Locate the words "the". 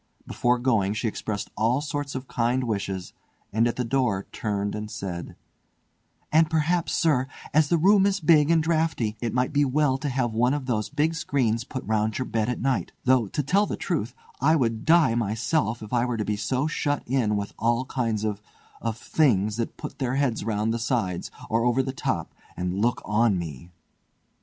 3.75-3.85, 7.69-7.77, 20.73-20.79, 21.83-21.93